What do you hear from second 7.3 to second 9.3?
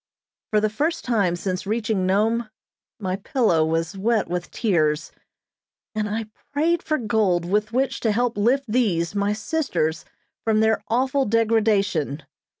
with which to help lift these,